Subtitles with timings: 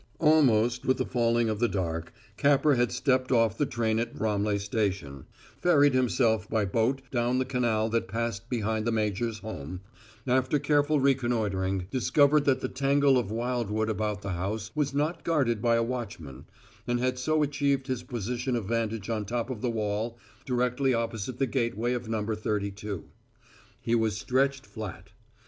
[0.17, 4.59] Almost with the falling of the dark, Capper had stepped off the train at Ramleh
[4.59, 5.25] station,
[5.61, 9.81] ferried himself by boat down the canal that passed behind the major's home,
[10.25, 15.61] after careful reconnoitering, discovered that the tangle of wildwood about the house was not guarded
[15.61, 16.45] by a watchman,
[16.87, 21.37] and had so achieved his position of vantage on top of the wall directly opposite
[21.37, 22.25] the gateway of No.
[22.33, 23.03] 32.
[23.79, 25.11] He was stretched flat.